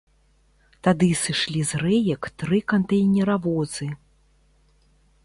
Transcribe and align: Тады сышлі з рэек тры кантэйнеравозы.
Тады 0.85 1.09
сышлі 1.23 1.61
з 1.71 1.81
рэек 1.83 2.21
тры 2.45 2.63
кантэйнеравозы. 2.73 3.91